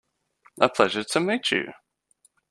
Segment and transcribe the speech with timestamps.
[0.59, 1.73] A pleasure to meet you.